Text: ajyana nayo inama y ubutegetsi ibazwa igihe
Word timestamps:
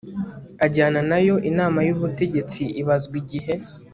ajyana 0.65 0.99
nayo 1.09 1.35
inama 1.49 1.79
y 1.87 1.91
ubutegetsi 1.95 2.61
ibazwa 2.81 3.15
igihe 3.21 3.53